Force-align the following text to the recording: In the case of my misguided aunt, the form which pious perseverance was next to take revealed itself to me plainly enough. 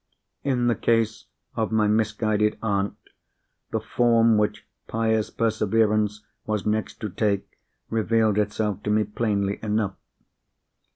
In 0.43 0.65
the 0.65 0.73
case 0.73 1.25
of 1.55 1.71
my 1.71 1.85
misguided 1.87 2.57
aunt, 2.63 2.95
the 3.69 3.79
form 3.79 4.35
which 4.35 4.65
pious 4.87 5.29
perseverance 5.29 6.23
was 6.47 6.65
next 6.65 6.99
to 7.01 7.09
take 7.09 7.47
revealed 7.91 8.39
itself 8.39 8.81
to 8.81 8.89
me 8.89 9.03
plainly 9.03 9.59
enough. 9.61 9.93